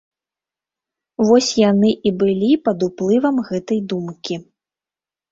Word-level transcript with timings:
Вось 1.31 1.49
яны 1.61 1.91
і 2.09 2.11
былі 2.23 2.49
пад 2.67 2.77
уплывам 2.87 3.37
гэтай 3.51 3.79
думкі. 3.93 4.39